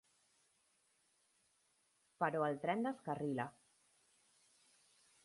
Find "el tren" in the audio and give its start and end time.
2.47-2.81